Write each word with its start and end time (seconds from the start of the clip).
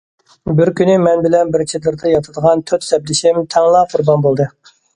بىر 0.59 0.71
كۈنى 0.79 0.95
مەن 1.03 1.21
بىلەن 1.25 1.51
بىر 1.57 1.65
چېدىردا 1.73 2.11
ياتىدىغان 2.15 2.65
تۆت 2.73 2.89
سەپدىشىم 2.89 3.41
تەڭلا 3.57 3.87
قۇربان 3.95 4.29
بولدى. 4.29 4.53